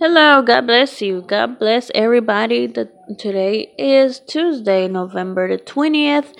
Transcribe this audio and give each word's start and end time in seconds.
Hello, 0.00 0.42
God 0.42 0.68
bless 0.68 1.02
you. 1.02 1.22
God 1.22 1.58
bless 1.58 1.90
everybody. 1.92 2.68
The, 2.68 2.88
today 3.18 3.74
is 3.76 4.20
Tuesday, 4.20 4.86
November 4.86 5.48
the 5.48 5.60
20th, 5.60 6.34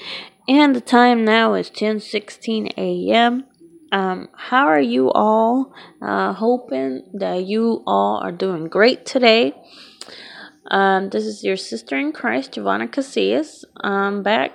and 0.49 0.77
the 0.77 0.81
time 0.81 1.25
now 1.25 1.55
is 1.55 1.69
10:16 1.69 2.69
a.m. 2.77 3.47
Um, 3.91 4.29
how 4.33 4.67
are 4.67 4.81
you 4.81 5.11
all? 5.11 5.73
Uh, 6.01 6.33
hoping 6.35 7.03
that 7.15 7.47
you 7.47 7.83
all 7.85 8.19
are 8.19 8.31
doing 8.31 8.69
great 8.69 9.05
today. 9.05 9.55
Um, 10.71 11.11
this 11.11 11.25
is 11.25 11.43
your 11.43 11.57
sister 11.57 11.99
in 11.99 12.13
Christ, 12.13 12.53
Giovanna 12.53 12.87
Casillas. 12.87 13.65
I'm 13.81 14.23
back 14.23 14.53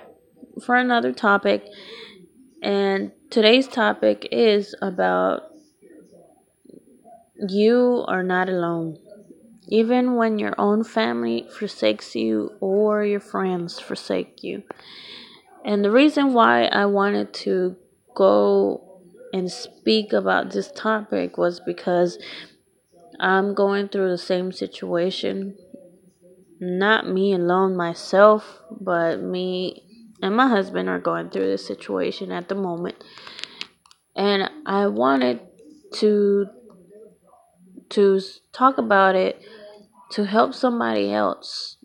for 0.64 0.76
another 0.76 1.12
topic, 1.12 1.66
and 2.62 3.12
today's 3.28 3.68
topic 3.68 4.28
is 4.32 4.74
about 4.80 5.53
you 7.48 8.04
are 8.08 8.22
not 8.22 8.48
alone. 8.48 8.98
Even 9.68 10.16
when 10.16 10.38
your 10.38 10.54
own 10.58 10.84
family 10.84 11.48
forsakes 11.58 12.14
you 12.14 12.52
or 12.60 13.04
your 13.04 13.20
friends 13.20 13.80
forsake 13.80 14.42
you. 14.42 14.62
And 15.64 15.84
the 15.84 15.90
reason 15.90 16.34
why 16.34 16.66
I 16.66 16.84
wanted 16.86 17.32
to 17.44 17.76
go 18.14 19.00
and 19.32 19.50
speak 19.50 20.12
about 20.12 20.52
this 20.52 20.70
topic 20.70 21.38
was 21.38 21.60
because 21.60 22.18
I'm 23.18 23.54
going 23.54 23.88
through 23.88 24.10
the 24.10 24.18
same 24.18 24.52
situation. 24.52 25.56
Not 26.60 27.08
me 27.08 27.32
alone 27.32 27.76
myself, 27.76 28.60
but 28.70 29.20
me 29.20 29.82
and 30.22 30.36
my 30.36 30.48
husband 30.48 30.88
are 30.88 31.00
going 31.00 31.30
through 31.30 31.46
this 31.46 31.66
situation 31.66 32.30
at 32.32 32.48
the 32.48 32.54
moment. 32.54 33.02
And 34.14 34.50
I 34.66 34.86
wanted 34.86 35.40
to 35.94 36.48
to 37.90 38.20
talk 38.52 38.78
about 38.78 39.14
it 39.14 39.42
to 40.12 40.24
help 40.24 40.54
somebody 40.54 41.12
else 41.12 41.76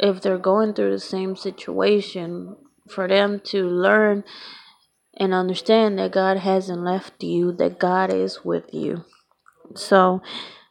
if 0.00 0.20
they're 0.20 0.38
going 0.38 0.74
through 0.74 0.90
the 0.90 0.98
same 0.98 1.36
situation 1.36 2.56
for 2.88 3.08
them 3.08 3.40
to 3.44 3.66
learn 3.66 4.24
and 5.16 5.34
understand 5.34 5.98
that 5.98 6.12
God 6.12 6.38
hasn't 6.38 6.82
left 6.82 7.22
you, 7.22 7.52
that 7.52 7.78
God 7.78 8.12
is 8.12 8.44
with 8.44 8.72
you. 8.72 9.04
So, 9.74 10.22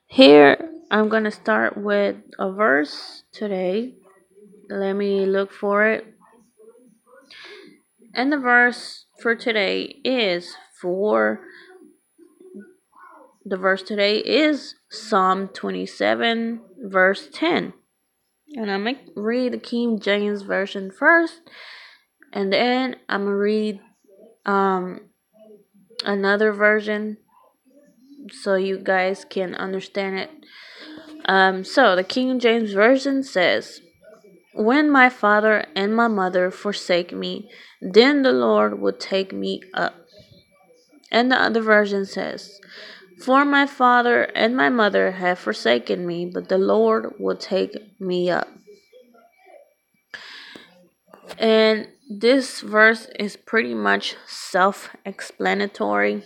here 0.08 0.70
I'm 0.90 1.10
going 1.10 1.26
to 1.26 1.32
start 1.32 1.78
with 1.78 2.16
a 2.40 2.52
verse 2.52 3.24
today. 3.34 3.96
Let 4.70 4.94
me 4.94 5.26
look 5.26 5.52
for 5.52 5.86
it. 5.88 6.06
And 8.14 8.32
the 8.32 8.38
verse 8.38 9.06
for 9.22 9.36
today 9.36 10.00
is 10.04 10.56
for 10.82 11.42
the 13.50 13.58
verse 13.58 13.81
today 13.81 14.17
is 14.17 14.76
Psalm 14.90 15.48
27, 15.48 16.59
verse 16.84 17.30
10. 17.31 17.73
And 18.56 18.72
I'm 18.72 18.84
going 18.84 18.95
to 18.95 19.22
read 19.22 19.54
the 19.54 19.58
King 19.58 20.00
James 20.00 20.42
Version 20.42 20.92
first, 20.92 21.42
and 22.34 22.52
then 22.52 22.98
I'm 23.08 23.22
going 23.22 23.31
to 23.31 23.38
read 23.38 23.80
um, 24.45 25.02
another 26.04 26.52
version 26.52 27.17
so 28.31 28.56
you 28.56 28.80
guys 28.80 29.26
can 29.30 29.56
understand 29.56 30.20
it. 30.20 30.30
Um, 31.26 31.64
so, 31.64 31.95
the 31.95 32.04
King 32.04 32.39
James 32.39 32.73
Version 32.73 33.23
says, 33.23 33.82
When 34.54 34.89
my 34.89 35.09
father 35.09 35.66
and 35.76 35.95
my 35.95 36.08
mother 36.08 36.52
forsake 36.52 37.14
me, 37.14 37.50
then 37.82 38.23
the 38.23 38.32
Lord 38.32 38.80
will 38.80 38.94
take 38.94 39.32
me 39.32 39.61
up. 39.73 39.95
And 41.11 41.32
the 41.32 41.42
other 41.42 41.61
version 41.61 42.06
says, 42.06 42.59
For 43.23 43.46
my 43.46 43.66
father 43.66 44.23
and 44.23 44.56
my 44.56 44.70
mother 44.70 45.12
have 45.12 45.40
forsaken 45.40 46.06
me, 46.06 46.26
but 46.26 46.50
the 46.50 46.58
Lord 46.58 47.14
will 47.20 47.36
take 47.36 48.00
me 48.00 48.30
up. 48.30 48.48
And 51.38 51.88
this 52.10 52.61
verse 52.61 53.08
is 53.20 53.36
pretty 53.36 53.73
much 53.73 54.16
self 54.26 54.95
explanatory, 55.05 56.23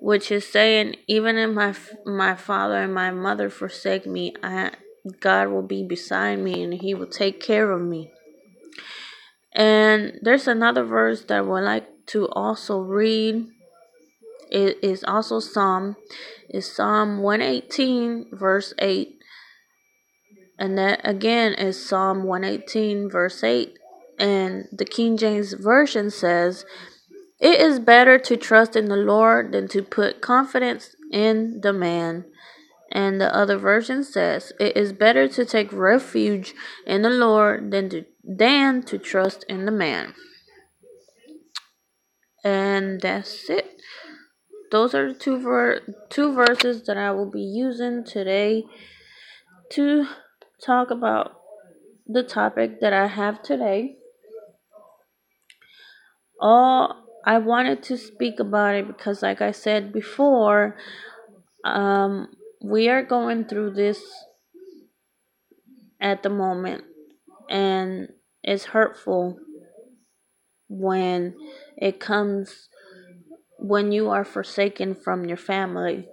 which 0.00 0.32
is 0.32 0.46
saying, 0.46 0.96
even 1.06 1.36
if 1.36 1.50
my, 1.50 1.74
my 2.04 2.34
father 2.34 2.82
and 2.82 2.92
my 2.92 3.10
mother 3.10 3.48
forsake 3.48 4.06
me, 4.06 4.34
I, 4.42 4.72
God 5.20 5.48
will 5.48 5.62
be 5.62 5.84
beside 5.84 6.38
me 6.38 6.62
and 6.62 6.74
He 6.74 6.94
will 6.94 7.06
take 7.06 7.40
care 7.40 7.70
of 7.70 7.80
me. 7.80 8.10
And 9.52 10.18
there's 10.20 10.48
another 10.48 10.84
verse 10.84 11.22
that 11.24 11.38
I 11.38 11.40
would 11.40 11.64
like 11.64 11.88
to 12.08 12.28
also 12.28 12.80
read. 12.80 13.46
It 14.50 14.78
is 14.82 15.04
also 15.04 15.40
Psalm. 15.40 15.96
It's 16.48 16.70
Psalm 16.70 17.18
118, 17.18 18.30
verse 18.32 18.74
8. 18.78 19.18
And 20.58 20.78
that 20.78 21.00
again 21.04 21.54
is 21.54 21.86
Psalm 21.86 22.22
118, 22.24 23.10
verse 23.10 23.44
8 23.44 23.76
and 24.18 24.68
the 24.72 24.84
King 24.84 25.16
James 25.16 25.52
Version 25.52 26.10
says, 26.10 26.64
It 27.38 27.60
is 27.60 27.78
better 27.78 28.18
to 28.18 28.36
trust 28.36 28.76
in 28.76 28.86
the 28.86 28.96
Lord 28.96 29.52
than 29.52 29.68
to 29.68 29.82
put 29.82 30.20
confidence 30.20 30.94
in 31.12 31.60
the 31.62 31.72
man. 31.72 32.24
And 32.92 33.20
the 33.20 33.34
other 33.34 33.58
version 33.58 34.04
says, 34.04 34.52
It 34.58 34.76
is 34.76 34.92
better 34.92 35.28
to 35.28 35.44
take 35.44 35.72
refuge 35.72 36.54
in 36.86 37.02
the 37.02 37.10
Lord 37.10 37.70
than 37.70 37.90
to, 37.90 38.04
than 38.22 38.82
to 38.84 38.98
trust 38.98 39.44
in 39.48 39.66
the 39.66 39.72
man. 39.72 40.14
And 42.44 43.00
that's 43.00 43.50
it. 43.50 43.72
Those 44.70 44.94
are 44.94 45.12
two, 45.12 45.40
ver- 45.40 45.82
two 46.08 46.34
verses 46.34 46.84
that 46.86 46.96
I 46.96 47.10
will 47.12 47.30
be 47.30 47.42
using 47.42 48.04
today 48.04 48.64
to 49.72 50.06
talk 50.64 50.90
about 50.90 51.40
the 52.06 52.22
topic 52.22 52.80
that 52.80 52.92
I 52.92 53.06
have 53.06 53.42
today. 53.42 53.96
All 56.40 57.04
I 57.24 57.38
wanted 57.38 57.82
to 57.84 57.96
speak 57.96 58.38
about 58.38 58.74
it 58.74 58.86
because, 58.86 59.22
like 59.22 59.40
I 59.40 59.50
said 59.50 59.92
before, 59.92 60.76
um, 61.64 62.28
we 62.62 62.88
are 62.88 63.02
going 63.02 63.44
through 63.44 63.72
this 63.74 64.00
at 66.00 66.22
the 66.22 66.28
moment, 66.28 66.84
and 67.50 68.08
it's 68.42 68.66
hurtful 68.66 69.38
when 70.68 71.34
it 71.76 71.98
comes 71.98 72.68
when 73.68 73.92
you 73.92 74.10
are 74.10 74.24
forsaken 74.24 74.94
from 74.94 75.24
your 75.26 75.36
family. 75.36 76.08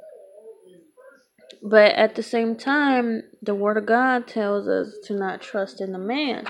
But 1.62 1.94
at 1.94 2.16
the 2.16 2.24
same 2.24 2.56
time, 2.56 3.24
the 3.41 3.56
Word 3.56 3.78
of 3.78 3.86
God 3.86 4.28
tells 4.28 4.68
us 4.68 4.97
to 5.06 5.14
not 5.14 5.41
trust 5.41 5.80
in 5.80 5.94
the 5.94 6.00
man. 6.00 6.46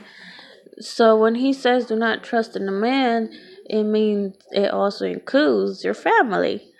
So 0.79 1.15
when 1.17 1.35
He 1.35 1.53
says 1.53 1.85
do 1.85 1.95
not 1.95 2.23
trust 2.23 2.55
in 2.55 2.65
the 2.65 2.71
man, 2.71 3.31
it 3.65 3.83
means 3.83 4.35
it 4.51 4.71
also 4.71 5.05
includes 5.05 5.83
your 5.83 5.93
family. 5.93 6.71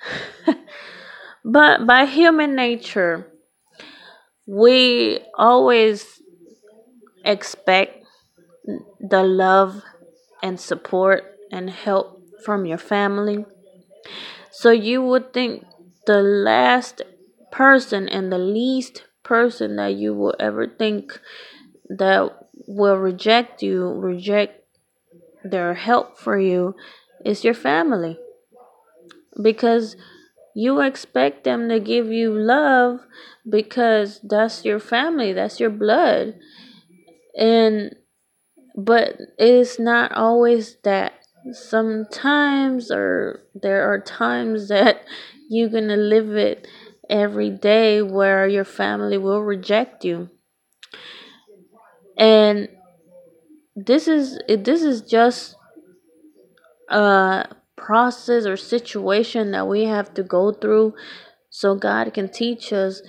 but 1.45 1.85
by 1.85 2.05
human 2.05 2.55
nature, 2.55 3.27
we 4.47 5.19
always 5.37 6.21
expect 7.23 8.05
the 8.99 9.23
love 9.23 9.81
and 10.41 10.59
support 10.59 11.23
and 11.51 11.69
help 11.69 12.21
from 12.43 12.65
your 12.65 12.77
family. 12.77 13.45
So 14.51 14.71
you 14.71 15.01
would 15.01 15.33
think 15.33 15.65
the 16.05 16.21
last 16.21 17.01
person 17.51 18.09
and 18.09 18.31
the 18.31 18.37
least 18.37 19.03
person 19.23 19.75
that 19.77 19.95
you 19.95 20.13
will 20.13 20.35
ever 20.39 20.67
think 20.67 21.19
that 21.89 22.31
will 22.67 22.97
reject 22.97 23.61
you, 23.61 23.87
reject 23.89 24.63
their 25.43 25.73
help 25.73 26.17
for 26.17 26.39
you 26.39 26.75
is 27.25 27.43
your 27.43 27.53
family. 27.53 28.17
Because 29.41 29.95
you 30.55 30.81
expect 30.81 31.43
them 31.43 31.69
to 31.69 31.79
give 31.79 32.07
you 32.07 32.31
love 32.31 32.99
because 33.49 34.19
that's 34.23 34.63
your 34.63 34.79
family, 34.79 35.33
that's 35.33 35.59
your 35.59 35.69
blood. 35.71 36.35
And 37.37 37.95
but 38.75 39.17
it's 39.37 39.79
not 39.79 40.11
always 40.13 40.77
that. 40.83 41.13
Sometimes 41.51 42.89
or 42.89 43.43
there 43.53 43.91
are 43.91 43.99
times 43.99 44.69
that 44.69 45.03
you're 45.49 45.69
to 45.69 45.97
live 45.97 46.35
it 46.35 46.67
every 47.09 47.49
day 47.49 48.01
where 48.01 48.47
your 48.47 48.63
family 48.63 49.17
will 49.17 49.41
reject 49.41 50.05
you. 50.05 50.29
And 52.17 52.69
this 53.75 54.07
is 54.07 54.39
this 54.47 54.83
is 54.83 55.01
just 55.01 55.55
a 56.89 57.47
process 57.75 58.45
or 58.45 58.55
situation 58.55 59.51
that 59.51 59.67
we 59.67 59.83
have 59.85 60.13
to 60.13 60.23
go 60.23 60.51
through 60.51 60.93
so 61.49 61.75
God 61.75 62.13
can 62.13 62.29
teach 62.29 62.71
us 62.71 63.01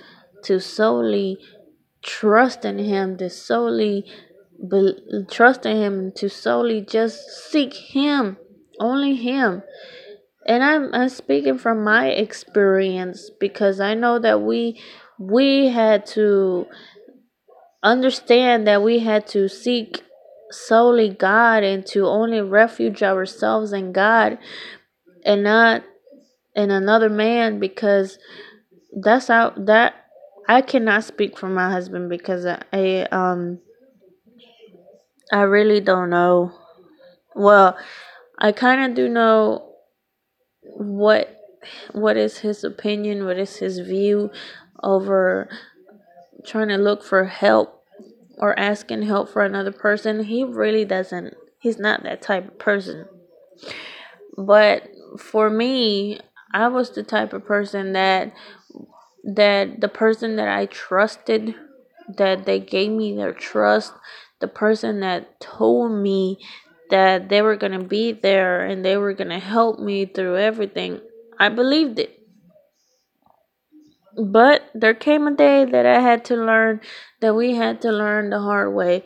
to 0.43 0.59
solely 0.59 1.37
trust 2.01 2.65
in 2.65 2.77
him 2.77 3.17
to 3.17 3.29
solely 3.29 4.05
be, 4.69 4.93
trust 5.29 5.65
in 5.65 5.77
him 5.77 6.11
to 6.17 6.29
solely 6.29 6.81
just 6.81 7.49
seek 7.51 7.73
him 7.73 8.37
only 8.79 9.15
him. 9.15 9.63
And 10.47 10.63
I'm 10.63 10.93
I'm 10.93 11.09
speaking 11.09 11.57
from 11.57 11.83
my 11.83 12.07
experience 12.07 13.31
because 13.39 13.79
I 13.79 13.93
know 13.95 14.19
that 14.19 14.41
we 14.41 14.79
we 15.17 15.67
had 15.67 16.05
to 16.07 16.67
understand 17.83 18.67
that 18.67 18.83
we 18.83 18.99
had 18.99 19.27
to 19.27 19.47
seek 19.47 20.03
solely 20.51 21.09
God 21.09 21.63
and 21.63 21.85
to 21.87 22.05
only 22.05 22.41
refuge 22.41 23.01
ourselves 23.01 23.73
in 23.73 23.91
God 23.91 24.37
and 25.23 25.43
not 25.43 25.83
in 26.55 26.71
another 26.71 27.09
man 27.09 27.59
because 27.59 28.19
that's 29.01 29.27
how 29.27 29.51
that 29.57 29.95
I 30.47 30.61
cannot 30.61 31.03
speak 31.03 31.37
for 31.37 31.49
my 31.49 31.71
husband 31.71 32.09
because 32.09 32.45
I 32.45 33.07
um 33.11 33.59
I 35.31 35.41
really 35.41 35.79
don't 35.79 36.09
know. 36.09 36.51
Well, 37.35 37.77
I 38.37 38.51
kind 38.51 38.89
of 38.89 38.95
do 38.95 39.09
know 39.09 39.73
what 40.63 41.31
what 41.93 42.17
is 42.17 42.39
his 42.39 42.63
opinion, 42.63 43.25
what 43.25 43.37
is 43.37 43.57
his 43.57 43.79
view 43.79 44.29
over 44.83 45.49
trying 46.45 46.67
to 46.67 46.77
look 46.77 47.03
for 47.03 47.25
help 47.25 47.83
or 48.37 48.57
asking 48.59 49.03
help 49.03 49.29
for 49.29 49.43
another 49.43 49.71
person. 49.71 50.23
He 50.23 50.43
really 50.43 50.85
doesn't. 50.85 51.33
He's 51.59 51.79
not 51.79 52.03
that 52.03 52.21
type 52.21 52.47
of 52.47 52.59
person. 52.59 53.07
But 54.37 54.83
for 55.17 55.49
me, 55.49 56.19
I 56.53 56.67
was 56.67 56.91
the 56.91 57.03
type 57.03 57.33
of 57.33 57.45
person 57.45 57.93
that 57.93 58.33
that 59.23 59.81
the 59.81 59.87
person 59.87 60.35
that 60.35 60.47
I 60.47 60.67
trusted 60.67 61.55
that 62.17 62.45
they 62.45 62.59
gave 62.59 62.91
me 62.91 63.15
their 63.15 63.33
trust, 63.33 63.93
the 64.39 64.47
person 64.47 64.99
that 65.01 65.39
told 65.39 65.91
me 65.91 66.37
that 66.89 67.29
they 67.29 67.41
were 67.41 67.55
going 67.55 67.71
to 67.71 67.83
be 67.83 68.11
there 68.11 68.65
and 68.65 68.83
they 68.85 68.97
were 68.97 69.13
going 69.13 69.29
to 69.29 69.39
help 69.39 69.79
me 69.79 70.05
through 70.05 70.37
everything. 70.37 71.01
I 71.39 71.49
believed 71.49 71.99
it. 71.99 72.19
But 74.17 74.63
there 74.73 74.93
came 74.93 75.27
a 75.27 75.35
day 75.35 75.65
that 75.65 75.85
I 75.85 75.99
had 75.99 76.23
to 76.25 76.35
learn 76.35 76.79
that 77.19 77.35
we 77.35 77.55
had 77.55 77.81
to 77.81 77.91
learn 77.91 78.29
the 78.29 78.39
hard 78.39 78.73
way 78.73 79.03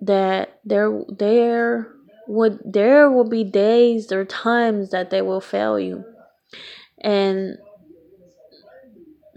that 0.00 0.58
there 0.64 1.02
there 1.08 1.92
would 2.26 2.60
there 2.64 3.10
will 3.10 3.28
be 3.28 3.44
days 3.44 4.12
or 4.12 4.24
times 4.24 4.90
that 4.90 5.10
they 5.10 5.22
will 5.22 5.40
fail 5.40 5.78
you. 5.78 6.04
And 7.02 7.56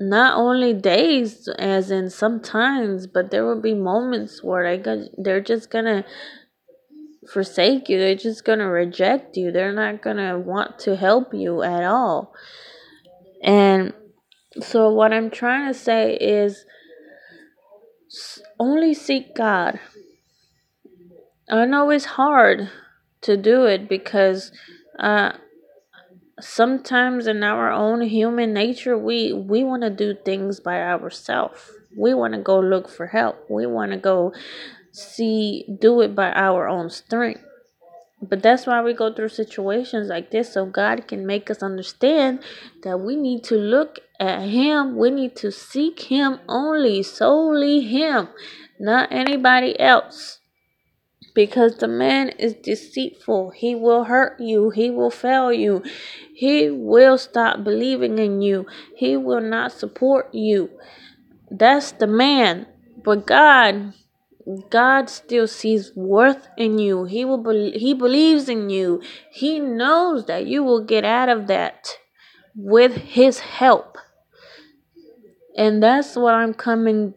not 0.09 0.37
only 0.37 0.73
days 0.73 1.47
as 1.59 1.91
in 1.91 2.09
sometimes 2.09 3.07
but 3.07 3.31
there 3.31 3.45
will 3.45 3.61
be 3.61 3.73
moments 3.73 4.43
where 4.43 4.77
got, 4.77 4.99
they're 5.17 5.41
just 5.41 5.69
gonna 5.69 6.03
forsake 7.31 7.87
you 7.89 7.97
they're 7.97 8.15
just 8.15 8.43
gonna 8.43 8.69
reject 8.69 9.37
you 9.37 9.51
they're 9.51 9.73
not 9.73 10.01
gonna 10.01 10.37
want 10.37 10.77
to 10.77 10.95
help 10.95 11.33
you 11.33 11.63
at 11.63 11.83
all. 11.83 12.33
And 13.41 13.93
so 14.61 14.89
what 14.91 15.11
i'm 15.13 15.31
trying 15.31 15.71
to 15.71 15.77
say 15.77 16.15
is 16.15 16.65
only 18.59 18.93
seek 18.93 19.35
god. 19.35 19.79
I 21.49 21.65
know 21.65 21.89
it's 21.89 22.05
hard 22.05 22.69
to 23.21 23.37
do 23.37 23.65
it 23.65 23.89
because 23.89 24.51
uh 24.99 25.33
sometimes 26.39 27.27
in 27.27 27.43
our 27.43 27.71
own 27.71 28.01
human 28.01 28.53
nature 28.53 28.97
we 28.97 29.31
we 29.33 29.63
want 29.63 29.83
to 29.83 29.89
do 29.89 30.15
things 30.25 30.59
by 30.59 30.81
ourselves 30.81 31.71
we 31.95 32.13
want 32.13 32.33
to 32.33 32.39
go 32.39 32.59
look 32.59 32.89
for 32.89 33.07
help. 33.07 33.45
We 33.49 33.65
want 33.65 33.91
to 33.91 33.97
go 33.97 34.33
see 34.91 35.65
do 35.79 36.01
it 36.01 36.15
by 36.15 36.31
our 36.31 36.67
own 36.67 36.89
strength. 36.89 37.43
But 38.21 38.41
that's 38.41 38.65
why 38.65 38.81
we 38.81 38.93
go 38.93 39.13
through 39.13 39.29
situations 39.29 40.07
like 40.07 40.31
this 40.31 40.53
so 40.53 40.65
god 40.65 41.07
can 41.07 41.25
make 41.25 41.51
us 41.51 41.61
understand 41.61 42.39
that 42.83 42.99
we 42.99 43.15
need 43.15 43.43
to 43.45 43.55
look 43.55 43.99
at 44.19 44.43
him. 44.43 44.95
We 44.95 45.11
need 45.11 45.35
to 45.37 45.51
seek 45.51 45.99
him 46.03 46.39
only 46.47 47.03
solely 47.03 47.81
him 47.81 48.29
not 48.79 49.11
anybody 49.11 49.79
else 49.79 50.39
because 51.33 51.77
the 51.77 51.87
man 51.87 52.29
is 52.29 52.53
deceitful. 52.53 53.51
He 53.51 53.75
will 53.75 54.05
hurt 54.05 54.39
you. 54.39 54.69
He 54.69 54.89
will 54.89 55.09
fail 55.09 55.51
you. 55.51 55.83
He 56.33 56.69
will 56.69 57.17
stop 57.17 57.63
believing 57.63 58.19
in 58.19 58.41
you. 58.41 58.67
He 58.95 59.17
will 59.17 59.41
not 59.41 59.71
support 59.71 60.33
you. 60.33 60.69
That's 61.49 61.91
the 61.91 62.07
man. 62.07 62.67
But 63.03 63.25
God, 63.25 63.93
God 64.69 65.09
still 65.09 65.47
sees 65.47 65.91
worth 65.95 66.47
in 66.57 66.77
you. 66.77 67.05
He 67.05 67.25
will 67.25 67.37
be- 67.37 67.77
he 67.77 67.93
believes 67.93 68.47
in 68.49 68.69
you. 68.69 69.01
He 69.31 69.59
knows 69.59 70.25
that 70.25 70.45
you 70.45 70.63
will 70.63 70.83
get 70.83 71.03
out 71.03 71.29
of 71.29 71.47
that 71.47 71.97
with 72.55 72.95
his 72.97 73.39
help. 73.39 73.97
And 75.55 75.81
that's 75.81 76.15
what 76.15 76.33
I'm 76.33 76.53
coming 76.53 77.13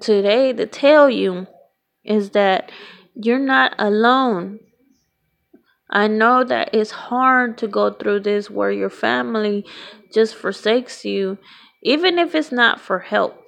today 0.00 0.52
to 0.52 0.66
tell 0.66 1.08
you 1.08 1.46
is 2.04 2.30
that 2.30 2.70
you're 3.14 3.38
not 3.38 3.74
alone. 3.78 4.60
I 5.90 6.06
know 6.08 6.42
that 6.44 6.74
it's 6.74 6.90
hard 6.90 7.58
to 7.58 7.68
go 7.68 7.92
through 7.92 8.20
this 8.20 8.48
where 8.48 8.72
your 8.72 8.90
family 8.90 9.66
just 10.12 10.34
forsakes 10.34 11.04
you, 11.04 11.38
even 11.82 12.18
if 12.18 12.34
it's 12.34 12.50
not 12.50 12.80
for 12.80 13.00
help. 13.00 13.38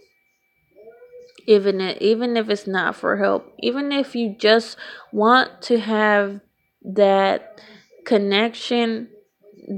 Even 1.47 1.81
if, 1.81 1.99
even 1.99 2.37
if 2.37 2.49
it's 2.49 2.67
not 2.67 2.97
for 2.97 3.17
help, 3.19 3.53
even 3.59 3.93
if 3.93 4.15
you 4.15 4.35
just 4.39 4.77
want 5.13 5.61
to 5.63 5.79
have 5.79 6.41
that 6.83 7.61
connection, 8.05 9.09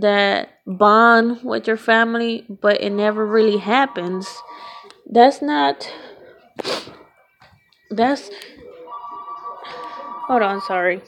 that 0.00 0.50
bond 0.66 1.40
with 1.42 1.66
your 1.66 1.76
family, 1.76 2.44
but 2.48 2.80
it 2.80 2.90
never 2.90 3.26
really 3.26 3.58
happens. 3.58 4.28
That's 5.08 5.40
not. 5.40 5.92
That's 7.90 8.30
hold 10.26 10.42
on 10.42 10.60
sorry. 10.60 11.00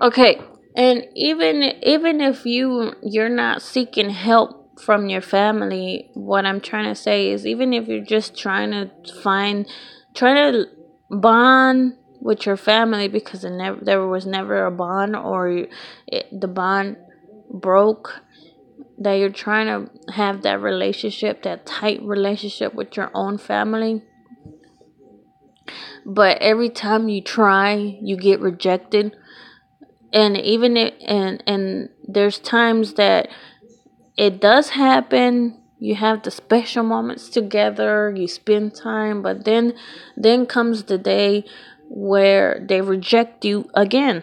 Okay 0.00 0.40
and 0.74 1.06
even 1.14 1.62
even 1.82 2.20
if 2.20 2.46
you 2.46 2.94
you're 3.02 3.28
not 3.28 3.62
seeking 3.62 4.10
help 4.10 4.80
from 4.80 5.08
your 5.08 5.20
family 5.20 6.10
what 6.14 6.46
i'm 6.46 6.60
trying 6.60 6.84
to 6.84 6.94
say 6.94 7.30
is 7.30 7.46
even 7.46 7.72
if 7.72 7.86
you're 7.88 8.04
just 8.04 8.36
trying 8.36 8.70
to 8.70 8.90
find 9.22 9.66
trying 10.14 10.52
to 10.52 10.66
bond 11.10 11.94
with 12.20 12.46
your 12.46 12.56
family 12.56 13.08
because 13.08 13.44
never, 13.44 13.78
there 13.82 14.06
was 14.06 14.24
never 14.24 14.64
a 14.64 14.70
bond 14.70 15.14
or 15.14 15.66
it, 16.06 16.40
the 16.40 16.48
bond 16.48 16.96
broke 17.50 18.20
that 18.98 19.14
you're 19.14 19.28
trying 19.28 19.66
to 19.66 20.12
have 20.12 20.42
that 20.42 20.60
relationship 20.60 21.42
that 21.42 21.66
tight 21.66 22.00
relationship 22.02 22.72
with 22.72 22.96
your 22.96 23.10
own 23.14 23.36
family 23.36 24.02
but 26.04 26.38
every 26.40 26.68
time 26.70 27.08
you 27.08 27.20
try 27.20 27.74
you 28.00 28.16
get 28.16 28.40
rejected. 28.40 29.16
And 30.12 30.36
even 30.36 30.76
it 30.76 30.94
and 31.06 31.42
and 31.46 31.88
there's 32.06 32.38
times 32.38 32.94
that 32.94 33.28
it 34.16 34.40
does 34.40 34.70
happen. 34.70 35.58
You 35.78 35.96
have 35.96 36.22
the 36.22 36.30
special 36.30 36.84
moments 36.84 37.28
together 37.28 38.12
you 38.16 38.28
spend 38.28 38.74
time 38.74 39.22
but 39.22 39.44
then 39.44 39.74
then 40.16 40.46
comes 40.46 40.84
the 40.84 40.98
day 40.98 41.44
where 41.88 42.64
they 42.68 42.80
reject 42.80 43.44
you 43.44 43.68
again. 43.74 44.22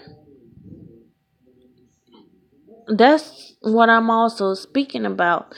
That's 2.88 3.54
what 3.62 3.90
i'm 3.90 4.10
also 4.10 4.54
speaking 4.54 5.06
about. 5.06 5.54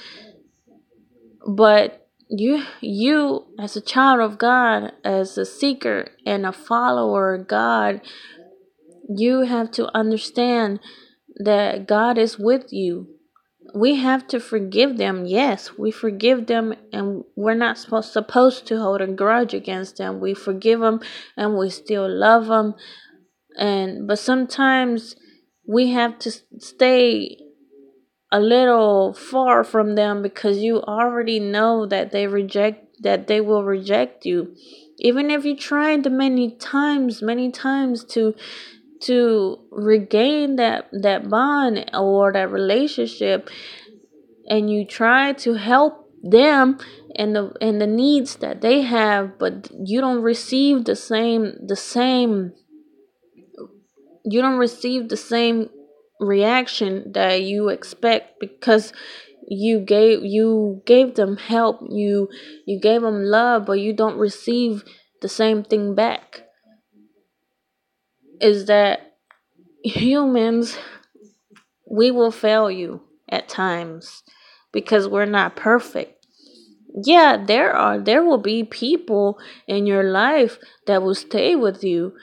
But 1.48 2.01
you 2.32 2.64
you 2.80 3.46
as 3.60 3.76
a 3.76 3.82
child 3.82 4.22
of 4.22 4.38
God, 4.38 4.94
as 5.04 5.38
a 5.38 5.46
seeker 5.46 6.08
and 6.26 6.46
a 6.46 6.54
follower 6.54 7.38
God, 7.38 8.02
you 9.10 9.42
have 9.42 9.70
to 9.72 9.96
understand 9.96 10.80
that 11.36 11.88
God 11.88 12.18
is 12.18 12.40
with 12.40 12.72
you. 12.72 13.08
We 13.76 13.96
have 13.96 14.28
to 14.30 14.40
forgive 14.40 14.98
them. 14.98 15.26
Yes, 15.26 15.78
we 15.78 15.92
forgive 15.92 16.48
them 16.48 16.74
and 16.94 17.24
we're 17.36 17.54
not 17.54 17.78
supposed 17.78 18.12
supposed 18.12 18.66
to 18.68 18.80
hold 18.80 19.02
a 19.02 19.08
grudge 19.08 19.54
against 19.54 19.98
them. 19.98 20.22
We 20.22 20.34
forgive 20.34 20.80
them 20.80 21.02
and 21.36 21.58
we 21.58 21.70
still 21.70 22.10
love 22.10 22.48
them. 22.48 22.76
And 23.58 24.08
but 24.08 24.20
sometimes 24.20 25.16
we 25.68 25.92
have 25.92 26.18
to 26.20 26.32
stay 26.60 27.38
a 28.32 28.40
little 28.40 29.14
far 29.14 29.64
from 29.64 29.96
them 29.96 30.22
because 30.22 30.60
you 30.60 30.82
already 30.82 31.40
know 31.40 31.86
that 31.86 32.12
they 32.12 32.28
reject 32.28 32.88
that 33.02 33.28
they 33.28 33.42
will 33.42 33.64
reject 33.64 34.26
you. 34.26 34.56
Even 35.00 35.32
if 35.32 35.44
you 35.44 35.56
tried 35.58 36.10
many 36.12 36.56
times 36.56 37.22
many 37.22 37.52
times 37.52 38.04
to 38.06 38.34
to 39.02 39.60
regain 39.72 40.56
that 40.56 40.88
that 40.92 41.30
bond 41.30 41.90
or 41.94 42.32
that 42.32 42.52
relationship 42.52 43.50
and 44.48 44.70
you 44.70 44.86
try 44.86 45.34
to 45.34 45.56
help 45.56 46.10
them 46.24 46.78
and 47.16 47.36
the 47.36 47.52
and 47.60 47.82
the 47.82 47.88
needs 47.88 48.36
that 48.38 48.62
they 48.62 48.82
have 48.82 49.38
but 49.40 49.70
you 49.84 50.00
don't 50.00 50.22
receive 50.22 50.86
the 50.86 50.96
same 50.96 51.56
the 51.66 51.76
same 51.76 52.54
you 54.24 54.42
don't 54.42 54.58
receive 54.58 55.10
the 55.10 55.18
same 55.18 55.70
reaction 56.22 57.12
that 57.14 57.42
you 57.42 57.70
expect 57.70 58.40
because 58.40 58.94
you 59.48 59.80
gave 59.80 60.24
you 60.24 60.82
gave 60.86 61.16
them 61.16 61.36
help 61.36 61.82
you 61.90 62.30
you 62.66 62.80
gave 62.80 63.02
them 63.02 63.24
love 63.24 63.66
but 63.66 63.80
you 63.80 63.92
don't 63.92 64.18
receive 64.18 64.84
the 65.22 65.28
same 65.28 65.64
thing 65.64 65.94
back. 65.96 66.44
Is 68.40 68.66
that 68.66 69.14
humans 69.84 70.78
we 71.90 72.12
will 72.12 72.32
fail 72.32 72.72
you 72.72 73.02
at 73.28 73.50
times 73.50 74.24
because 74.72 75.08
we're 75.08 75.26
not 75.26 75.56
perfect. 75.56 76.26
Yeah 77.04 77.36
there 77.44 77.74
are 77.74 78.00
there 78.00 78.24
will 78.24 78.38
be 78.38 78.64
people 78.64 79.40
in 79.68 79.88
your 79.88 80.04
life 80.04 80.60
that 80.86 81.02
will 81.02 81.16
stay 81.16 81.56
with 81.56 81.84
you 81.84 82.14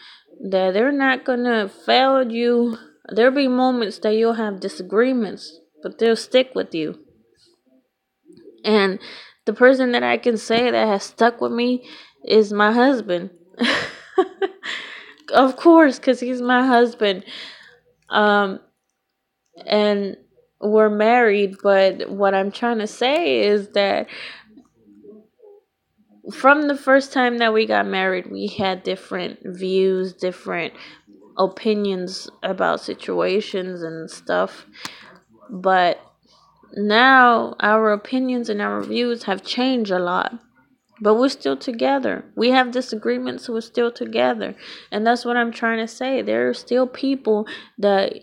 that 0.41 0.73
they're 0.73 0.93
not 0.93 1.25
gonna 1.25 1.69
fail 1.69 2.31
you 2.31 2.79
there'll 3.11 3.35
be 3.35 3.49
moments 3.49 3.99
that 3.99 4.15
you'll 4.15 4.35
have 4.35 4.61
disagreements 4.61 5.59
but 5.83 5.99
they'll 5.99 6.17
stick 6.17 6.53
with 6.55 6.75
you 6.75 6.99
and 8.65 8.99
the 9.49 9.55
person 9.55 9.93
that 9.93 10.03
I 10.03 10.19
can 10.19 10.37
say 10.37 10.71
that 10.71 10.87
has 10.89 11.05
stuck 11.05 11.41
with 11.41 11.53
me 11.53 11.89
is 12.23 12.53
my 12.53 12.71
husband. 12.71 13.31
of 15.33 15.57
course, 15.57 15.99
because 15.99 16.21
he's 16.21 16.43
my 16.43 16.67
husband. 16.67 17.25
Um, 18.11 18.61
and 19.65 20.19
we're 20.61 20.91
married, 20.91 21.57
but 21.63 22.11
what 22.11 22.35
I'm 22.35 22.51
trying 22.51 22.79
to 22.81 22.87
say 22.87 23.47
is 23.47 23.71
that 23.71 24.09
from 26.31 26.69
the 26.69 26.77
first 26.77 27.15
time 27.15 27.39
that 27.39 27.55
we 27.55 27.65
got 27.65 27.87
married, 27.87 28.31
we 28.31 28.49
had 28.49 28.83
different 28.83 29.39
views, 29.45 30.13
different 30.13 30.75
opinions 31.39 32.29
about 32.43 32.81
situations 32.81 33.83
and 33.83 34.11
stuff. 34.11 34.67
But 35.49 36.01
now 36.75 37.55
our 37.61 37.93
opinions 37.93 38.49
and 38.49 38.61
our 38.61 38.83
views 38.83 39.25
have 39.25 39.45
changed 39.45 39.91
a 39.91 39.99
lot. 39.99 40.39
But 41.01 41.15
we're 41.15 41.29
still 41.29 41.57
together. 41.57 42.25
We 42.35 42.51
have 42.51 42.73
disagreements 42.73 43.49
we're 43.49 43.61
still 43.61 43.93
together. 43.93 44.57
And 44.91 45.07
that's 45.07 45.25
what 45.25 45.37
i'm 45.37 45.53
trying 45.53 45.79
to 45.79 45.87
say. 45.87 46.23
There 46.23 46.49
are 46.49 46.55
still 46.55 46.87
people 46.89 47.47
that 47.79 48.15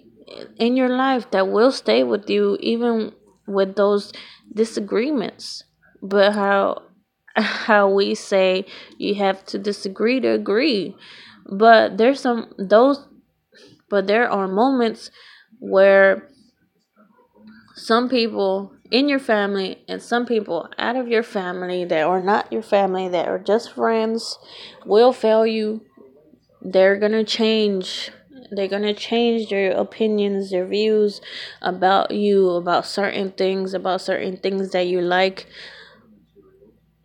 in 0.57 0.75
your 0.75 0.89
life 0.89 1.31
that 1.31 1.48
will 1.48 1.72
stay 1.72 2.03
with 2.03 2.29
you 2.29 2.57
even 2.60 3.13
with 3.48 3.75
those 3.75 4.12
disagreements. 4.53 5.63
But 6.01 6.34
how 6.34 6.84
how 7.36 7.89
we 7.89 8.15
say 8.15 8.65
you 8.98 9.15
have 9.15 9.45
to 9.45 9.57
disagree 9.57 10.19
to 10.19 10.29
agree 10.29 10.95
but 11.45 11.97
there's 11.97 12.19
some 12.19 12.53
those 12.57 13.07
but 13.89 14.07
there 14.07 14.29
are 14.29 14.47
moments 14.47 15.11
where 15.59 16.27
some 17.75 18.09
people 18.09 18.73
in 18.91 19.09
your 19.09 19.19
family 19.19 19.83
and 19.87 20.01
some 20.01 20.25
people 20.25 20.69
out 20.77 20.95
of 20.95 21.07
your 21.07 21.23
family 21.23 21.83
that 21.85 22.03
are 22.03 22.21
not 22.21 22.51
your 22.51 22.61
family 22.61 23.07
that 23.09 23.27
are 23.27 23.39
just 23.39 23.73
friends 23.73 24.37
will 24.85 25.11
fail 25.11 25.45
you. 25.45 25.81
They're 26.61 26.97
gonna 26.97 27.23
change. 27.23 28.11
They're 28.51 28.67
gonna 28.67 28.93
change 28.93 29.49
their 29.49 29.71
opinions 29.71 30.51
their 30.51 30.65
views 30.65 31.19
about 31.61 32.11
you 32.11 32.51
about 32.51 32.85
certain 32.85 33.31
things 33.31 33.73
about 33.73 34.01
certain 34.01 34.37
things 34.37 34.71
that 34.71 34.87
you 34.87 35.01
like 35.01 35.47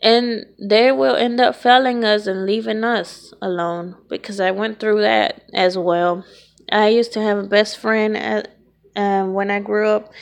and 0.03 0.47
they 0.59 0.91
will 0.91 1.17
end 1.17 1.41
up 1.41 1.55
failing 1.55 2.05
us 2.05 2.27
and 2.27 2.47
leaving 2.47 2.85
us 2.85 3.33
alone 3.43 3.97
because 4.09 4.41
i 4.41 4.51
went 4.51 4.81
through 4.81 5.01
that 5.01 5.43
as 5.53 5.77
well. 5.77 6.25
I 6.73 6.89
used 6.89 7.13
to 7.15 7.21
have 7.21 7.39
a 7.39 7.43
best 7.43 7.79
friend 7.79 8.17
at 8.17 8.49
um, 8.97 9.35
when 9.35 9.51
i 9.51 9.61
grew 9.61 9.89
up 9.89 10.13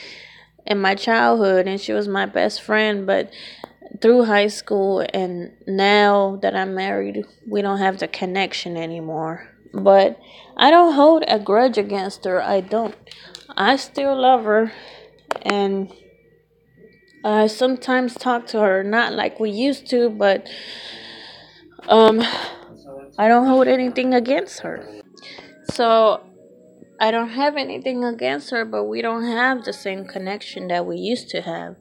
in 0.66 0.78
my 0.78 0.94
childhood 0.94 1.66
and 1.66 1.80
she 1.80 1.92
was 1.92 2.08
my 2.08 2.26
best 2.26 2.62
friend 2.62 3.06
but 3.06 3.30
through 4.00 4.24
high 4.24 4.46
school 4.46 5.04
and 5.12 5.52
now 5.66 6.38
that 6.42 6.54
I'm 6.54 6.74
married 6.74 7.24
we 7.46 7.62
don't 7.62 7.78
have 7.78 7.98
the 7.98 8.08
connection 8.08 8.76
anymore. 8.76 9.48
But 9.72 10.18
I 10.56 10.70
don't 10.70 10.94
hold 10.94 11.24
a 11.28 11.38
grudge 11.38 11.78
against 11.78 12.24
her. 12.24 12.42
I 12.42 12.60
don't. 12.60 12.94
I 13.56 13.76
still 13.76 14.18
love 14.18 14.44
her 14.44 14.72
and 15.42 15.92
I 17.24 17.46
sometimes 17.46 18.14
talk 18.14 18.46
to 18.48 18.60
her 18.60 18.82
not 18.82 19.12
like 19.12 19.40
we 19.40 19.50
used 19.50 19.88
to 19.90 20.08
but 20.10 20.48
um 21.88 22.22
I 23.18 23.28
don't 23.28 23.46
hold 23.46 23.66
anything 23.66 24.14
against 24.14 24.60
her 24.60 24.88
so 25.70 26.22
I 27.00 27.12
don't 27.12 27.30
have 27.30 27.56
anything 27.56 28.04
against 28.04 28.50
her, 28.50 28.64
but 28.64 28.84
we 28.84 29.02
don't 29.02 29.22
have 29.22 29.64
the 29.64 29.72
same 29.72 30.04
connection 30.04 30.66
that 30.68 30.84
we 30.84 30.96
used 30.96 31.28
to 31.30 31.42
have. 31.42 31.76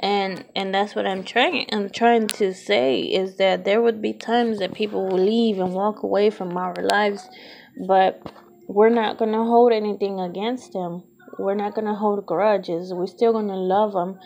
And 0.00 0.44
and 0.54 0.72
that's 0.72 0.94
what 0.94 1.06
I'm 1.06 1.24
trying 1.24 1.66
I'm 1.72 1.90
trying 1.90 2.28
to 2.28 2.54
say 2.54 3.00
is 3.00 3.36
that 3.36 3.64
there 3.64 3.82
would 3.82 4.00
be 4.00 4.12
times 4.12 4.60
that 4.60 4.72
people 4.72 5.06
will 5.06 5.18
leave 5.18 5.58
and 5.58 5.74
walk 5.74 6.02
away 6.02 6.30
from 6.30 6.56
our 6.56 6.74
lives, 6.74 7.28
but 7.86 8.22
we're 8.68 8.90
not 8.90 9.18
going 9.18 9.32
to 9.32 9.38
hold 9.38 9.72
anything 9.72 10.20
against 10.20 10.72
them. 10.72 11.02
We're 11.38 11.54
not 11.54 11.74
going 11.74 11.86
to 11.86 11.94
hold 11.94 12.24
grudges. 12.24 12.94
We're 12.94 13.06
still 13.06 13.32
going 13.32 13.48
to 13.48 13.56
love 13.56 13.92
them 13.92 14.18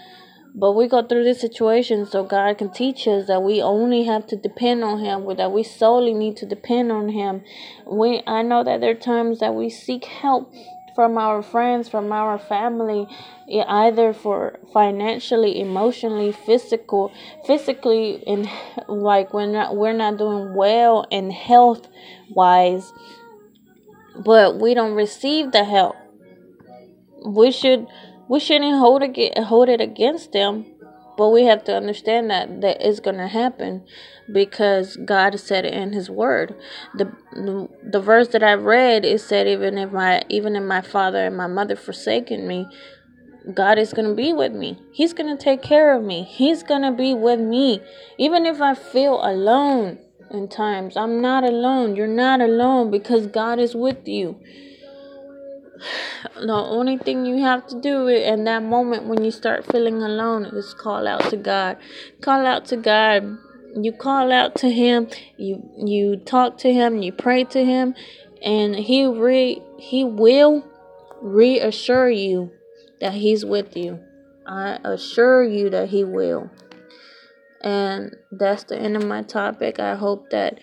but 0.54 0.72
we 0.72 0.86
go 0.86 1.02
through 1.02 1.24
this 1.24 1.40
situation 1.40 2.04
so 2.06 2.24
God 2.24 2.58
can 2.58 2.70
teach 2.70 3.06
us 3.08 3.26
that 3.26 3.42
we 3.42 3.62
only 3.62 4.04
have 4.04 4.26
to 4.28 4.36
depend 4.36 4.84
on 4.84 4.98
Him, 4.98 5.24
that 5.36 5.52
we 5.52 5.62
solely 5.62 6.12
need 6.12 6.36
to 6.38 6.46
depend 6.46 6.92
on 6.92 7.08
Him. 7.08 7.42
We 7.86 8.22
I 8.26 8.42
know 8.42 8.62
that 8.62 8.80
there 8.80 8.90
are 8.90 8.94
times 8.94 9.40
that 9.40 9.54
we 9.54 9.70
seek 9.70 10.04
help 10.04 10.52
from 10.94 11.16
our 11.16 11.42
friends, 11.42 11.88
from 11.88 12.12
our 12.12 12.38
family, 12.38 13.06
either 13.48 14.12
for 14.12 14.58
financially, 14.74 15.58
emotionally, 15.58 16.32
physical, 16.32 17.12
physically, 17.46 18.22
and 18.26 18.48
like 18.88 19.32
we're 19.32 19.46
not 19.46 19.74
we're 19.74 19.94
not 19.94 20.18
doing 20.18 20.54
well 20.54 21.06
in 21.10 21.30
health 21.30 21.88
wise, 22.30 22.92
but 24.22 24.60
we 24.60 24.74
don't 24.74 24.94
receive 24.94 25.52
the 25.52 25.64
help. 25.64 25.96
We 27.24 27.52
should 27.52 27.86
we 28.32 28.40
shouldn't 28.40 28.78
hold 28.78 29.02
it 29.02 29.38
hold 29.44 29.68
it 29.68 29.82
against 29.82 30.32
them 30.32 30.64
but 31.18 31.28
we 31.28 31.44
have 31.44 31.62
to 31.62 31.76
understand 31.76 32.30
that 32.30 32.62
that 32.62 32.80
is 32.80 32.98
going 32.98 33.18
to 33.18 33.28
happen 33.28 33.84
because 34.32 34.96
God 34.96 35.38
said 35.38 35.66
it 35.66 35.74
in 35.74 35.92
his 35.92 36.08
word 36.08 36.54
the, 36.94 37.12
the 37.32 37.68
the 37.82 38.00
verse 38.00 38.28
that 38.28 38.42
I 38.42 38.54
read 38.54 39.04
it 39.04 39.20
said 39.20 39.46
even 39.46 39.76
if 39.76 39.92
my 39.92 40.22
even 40.30 40.56
if 40.56 40.62
my 40.62 40.80
father 40.80 41.26
and 41.26 41.36
my 41.36 41.46
mother 41.46 41.76
forsaken 41.76 42.48
me 42.48 42.66
God 43.54 43.76
is 43.76 43.92
going 43.92 44.08
to 44.08 44.14
be 44.14 44.32
with 44.32 44.52
me. 44.52 44.78
He's 44.92 45.12
going 45.12 45.36
to 45.36 45.42
take 45.42 45.62
care 45.62 45.96
of 45.96 46.04
me. 46.04 46.22
He's 46.22 46.62
going 46.62 46.82
to 46.82 46.92
be 46.92 47.12
with 47.12 47.40
me. 47.40 47.80
Even 48.16 48.46
if 48.46 48.60
I 48.62 48.74
feel 48.74 49.18
alone 49.20 49.98
in 50.30 50.46
times, 50.46 50.96
I'm 50.96 51.20
not 51.20 51.42
alone. 51.42 51.96
You're 51.96 52.06
not 52.06 52.40
alone 52.40 52.92
because 52.92 53.26
God 53.26 53.58
is 53.58 53.74
with 53.74 54.06
you 54.06 54.38
the 56.34 56.52
only 56.52 56.98
thing 56.98 57.26
you 57.26 57.38
have 57.42 57.66
to 57.68 57.80
do 57.80 58.06
in 58.08 58.44
that 58.44 58.62
moment 58.62 59.06
when 59.06 59.24
you 59.24 59.30
start 59.30 59.66
feeling 59.70 60.02
alone 60.02 60.44
is 60.44 60.74
call 60.74 61.06
out 61.06 61.28
to 61.30 61.36
God. 61.36 61.78
Call 62.20 62.46
out 62.46 62.66
to 62.66 62.76
God. 62.76 63.38
You 63.74 63.92
call 63.92 64.32
out 64.32 64.56
to 64.56 64.70
Him. 64.70 65.08
You 65.36 65.62
you 65.76 66.16
talk 66.16 66.58
to 66.58 66.72
Him. 66.72 67.02
You 67.02 67.12
pray 67.12 67.44
to 67.44 67.64
Him, 67.64 67.94
and 68.42 68.76
He 68.76 69.06
re 69.06 69.62
He 69.78 70.04
will 70.04 70.64
reassure 71.20 72.10
you 72.10 72.50
that 73.00 73.14
He's 73.14 73.44
with 73.44 73.76
you. 73.76 74.00
I 74.46 74.78
assure 74.84 75.44
you 75.44 75.70
that 75.70 75.88
He 75.88 76.04
will. 76.04 76.50
And 77.62 78.16
that's 78.30 78.64
the 78.64 78.76
end 78.76 78.96
of 78.96 79.04
my 79.04 79.22
topic. 79.22 79.78
I 79.78 79.94
hope 79.94 80.30
that 80.30 80.58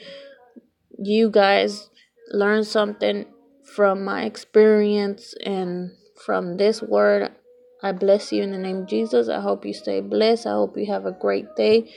you 0.98 1.30
guys 1.30 1.90
learn 2.32 2.64
something 2.64 3.26
from 3.76 4.04
my 4.04 4.24
experience 4.24 5.34
and 5.46 5.92
from 6.26 6.58
this 6.58 6.82
word. 6.82 7.32
I 7.82 7.94
bless 7.94 8.32
you 8.32 8.44
in 8.44 8.52
the 8.52 8.58
name 8.58 8.78
of 8.80 8.88
Jesus. 8.88 9.30
I 9.30 9.40
hope 9.40 9.66
you 9.66 9.74
stay 9.74 10.02
blessed. 10.02 10.48
I 10.48 10.52
hope 10.52 10.78
you 10.78 10.88
have 10.88 11.06
a 11.06 11.12
great 11.12 11.56
day 11.56 11.92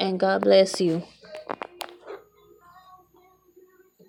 and 0.00 0.18
God 0.18 0.42
bless 0.42 0.80
you. 0.80 1.02